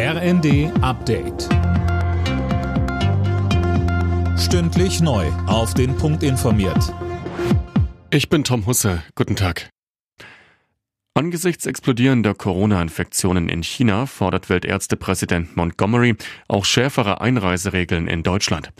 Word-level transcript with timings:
RND 0.00 0.70
Update. 0.80 1.48
Stündlich 4.38 5.00
neu. 5.00 5.26
Auf 5.48 5.74
den 5.74 5.96
Punkt 5.96 6.22
informiert. 6.22 6.94
Ich 8.10 8.28
bin 8.28 8.44
Tom 8.44 8.64
Husse. 8.66 9.02
Guten 9.16 9.34
Tag. 9.34 9.70
Angesichts 11.14 11.66
explodierender 11.66 12.34
Corona-Infektionen 12.34 13.48
in 13.48 13.64
China 13.64 14.06
fordert 14.06 14.48
Weltärztepräsident 14.48 15.56
Montgomery 15.56 16.14
auch 16.46 16.64
schärfere 16.64 17.20
Einreiseregeln 17.20 18.06
in 18.06 18.22
Deutschland. 18.22 18.70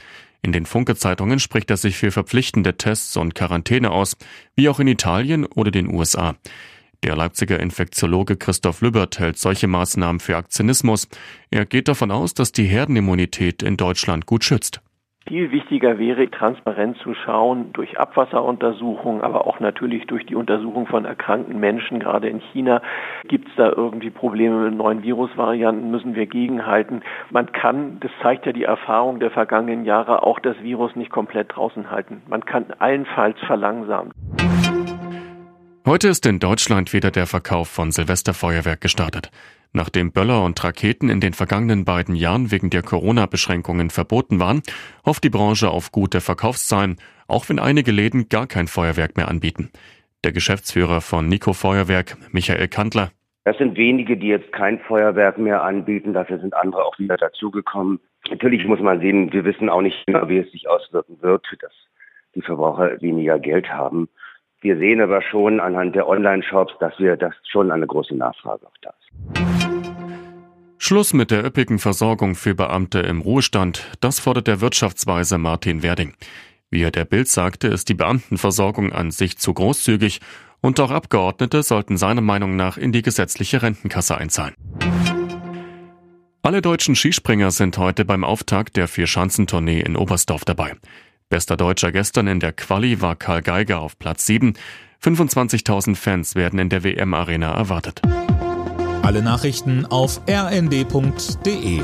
In 0.43 0.53
den 0.53 0.67
Funke-Zeitungen 0.67 1.41
spricht 1.41 1.69
er 1.69 1.79
sich 1.79 1.97
für 1.97 2.13
verpflichtende 2.13 2.77
Tests 2.77 3.17
und 3.17 3.35
Quarantäne 3.35 3.91
aus, 3.91 4.17
wie 4.55 4.69
auch 4.69 4.79
in 4.79 4.87
Italien 4.87 5.47
oder 5.47 5.73
den 5.73 5.93
USA. 5.93 6.37
Der 7.05 7.15
Leipziger 7.15 7.61
Infektiologe 7.61 8.37
Christoph 8.37 8.81
Lübbert 8.81 9.21
hält 9.21 9.39
solche 9.39 9.69
Maßnahmen 9.69 10.19
für 10.19 10.37
Aktionismus. 10.37 11.09
Er 11.51 11.65
geht 11.65 11.87
davon 11.87 12.11
aus, 12.11 12.35
dass 12.35 12.51
die 12.51 12.65
Herdenimmunität 12.65 13.63
in 13.63 13.77
Deutschland 13.77 14.27
gut 14.27 14.43
schützt. 14.43 14.81
Viel 15.29 15.53
wichtiger 15.53 15.99
wäre, 15.99 16.31
transparent 16.31 16.97
zu 16.99 17.13
schauen 17.13 17.71
durch 17.75 18.01
Abwasseruntersuchungen, 18.01 19.21
aber 19.21 19.47
auch 19.47 19.61
natürlich 19.61 20.07
durch 20.07 20.25
die 20.25 20.35
Untersuchung 20.35 20.87
von 20.87 21.05
erkrankten 21.05 21.61
Menschen. 21.61 22.01
Gerade 22.01 22.31
in 22.31 22.41
China 22.41 22.81
gibt 23.29 23.49
es 23.49 23.55
da 23.57 23.71
irgendwie 23.71 24.09
Probleme 24.09 24.57
mit 24.71 24.75
neuen 24.75 25.03
Virusvarianten, 25.03 25.91
müssen 25.91 26.15
wir 26.15 26.27
gegenhalten. 26.27 27.03
Man 27.31 27.53
kann, 27.53 28.01
das 28.01 28.11
zeigt 28.23 28.47
ja 28.47 28.53
die 28.53 28.65
Erfahrung 28.65 29.21
der 29.21 29.31
vergangenen 29.31 29.85
Jahre, 29.85 30.23
auch 30.23 30.41
das 30.41 30.61
Virus 30.63 30.97
nicht 30.97 31.11
komplett 31.11 31.55
draußen 31.55 31.91
halten. 31.91 32.23
Man 32.27 32.47
kann 32.47 32.73
allenfalls 32.79 33.39
verlangsamen. 33.41 34.13
Heute 35.89 36.09
ist 36.09 36.27
in 36.27 36.39
Deutschland 36.39 36.93
wieder 36.93 37.11
der 37.11 37.25
Verkauf 37.25 37.67
von 37.67 37.93
Silvesterfeuerwerk 37.93 38.83
gestartet. 38.83 39.31
Nachdem 39.73 40.13
Böller 40.13 40.45
und 40.45 40.63
Raketen 40.63 41.09
in 41.09 41.19
den 41.19 41.33
vergangenen 41.33 41.87
beiden 41.87 42.15
Jahren 42.15 42.51
wegen 42.51 42.69
der 42.69 42.83
Corona-Beschränkungen 42.83 43.89
verboten 43.89 44.39
waren, 44.39 44.61
hofft 45.07 45.25
die 45.25 45.31
Branche 45.31 45.71
auf 45.71 45.91
gute 45.91 46.21
Verkaufszahlen, 46.21 46.97
auch 47.27 47.49
wenn 47.49 47.59
einige 47.59 47.91
Läden 47.91 48.29
gar 48.29 48.47
kein 48.47 48.67
Feuerwerk 48.67 49.17
mehr 49.17 49.29
anbieten. 49.29 49.71
Der 50.25 50.33
Geschäftsführer 50.33 51.01
von 51.01 51.27
Nico 51.27 51.55
Feuerwerk, 51.55 52.19
Michael 52.33 52.69
Kandler. 52.69 53.11
Das 53.45 53.57
sind 53.57 53.79
wenige, 53.79 54.19
die 54.19 54.29
jetzt 54.29 54.53
kein 54.53 54.81
Feuerwerk 54.81 55.39
mehr 55.39 55.63
anbieten. 55.63 56.13
Dafür 56.13 56.39
sind 56.39 56.55
andere 56.55 56.85
auch 56.85 56.99
wieder 56.99 57.17
dazugekommen. 57.17 57.99
Natürlich 58.29 58.67
muss 58.67 58.81
man 58.81 59.01
sehen, 59.01 59.33
wir 59.33 59.47
wissen 59.47 59.71
auch 59.71 59.81
nicht 59.81 59.97
immer, 60.07 60.29
wie 60.29 60.37
es 60.37 60.53
sich 60.53 60.69
auswirken 60.69 61.17
wird, 61.23 61.47
dass 61.61 61.73
die 62.35 62.43
Verbraucher 62.43 63.01
weniger 63.01 63.39
Geld 63.39 63.71
haben. 63.71 64.11
Wir 64.61 64.77
sehen 64.77 65.01
aber 65.01 65.23
schon 65.23 65.61
anhand 65.61 65.95
der 65.95 66.09
Online-Shops, 66.09 66.73
dass 66.81 66.99
wir 66.99 67.17
das 67.17 67.33
schon 67.49 67.71
eine 67.71 67.87
große 67.87 68.17
Nachfrage 68.17 68.67
auch 68.67 68.77
da 68.83 68.91
ist. 68.91 69.09
Schluss 70.79 71.13
mit 71.13 71.31
der 71.31 71.45
üppigen 71.45 71.79
Versorgung 71.79 72.35
für 72.35 72.55
Beamte 72.55 73.01
im 73.01 73.21
Ruhestand, 73.21 73.85
das 74.01 74.19
fordert 74.19 74.49
der 74.49 74.61
Wirtschaftsweise 74.61 75.39
Martin 75.39 75.83
Werding. 75.83 76.15
Wie 76.71 76.83
er 76.83 76.91
der 76.91 77.05
Bild 77.05 77.29
sagte, 77.29 77.69
ist 77.69 77.89
die 77.89 77.95
Beamtenversorgung 77.95 78.93
an 78.93 79.11
sich 79.11 79.39
zu 79.39 79.55
großzügig 79.55 80.21
und 80.61 80.81
auch 80.81 80.91
Abgeordnete 80.91 81.63
sollten 81.63 81.97
seiner 81.97 82.21
Meinung 82.21 82.57
nach 82.57 82.77
in 82.79 82.91
die 82.91 83.03
gesetzliche 83.03 83.63
Rentenkasse 83.63 84.19
einzahlen. 84.19 84.55
Alle 86.43 86.63
deutschen 86.63 86.97
Skispringer 86.97 87.51
sind 87.51 87.79
heute 87.79 88.05
beim 88.05 88.25
Auftakt 88.25 88.77
der 88.77 88.89
Vier-Schanzentournee 88.89 89.81
in 89.81 89.97
Oberstdorf 89.97 90.45
dabei. 90.45 90.73
Bester 91.31 91.59
Deutscher 91.59 91.93
gestern 91.93 92.27
in 92.27 92.41
der 92.41 92.53
Quali 92.53 93.03
war 93.03 93.15
Karl 93.15 93.43
Geiger 93.43 93.81
auf 93.81 93.99
Platz 93.99 94.25
7. 94.25 94.55
25.000 95.03 95.95
Fans 95.95 96.35
werden 96.35 96.59
in 96.59 96.71
der 96.71 96.85
WM-Arena 96.85 97.53
erwartet. 97.53 98.01
Alle 99.03 99.23
Nachrichten 99.23 99.85
auf 99.85 100.23
rnd.de 100.27 101.83